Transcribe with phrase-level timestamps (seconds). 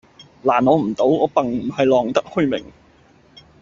[0.41, 2.73] 難我唔到，我並唔係浪得虛名